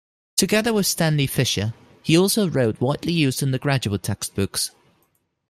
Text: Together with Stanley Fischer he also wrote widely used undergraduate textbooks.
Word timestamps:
Together 0.35 0.73
with 0.73 0.87
Stanley 0.87 1.27
Fischer 1.27 1.75
he 2.01 2.17
also 2.17 2.49
wrote 2.49 2.81
widely 2.81 3.13
used 3.13 3.43
undergraduate 3.43 4.01
textbooks. 4.01 4.71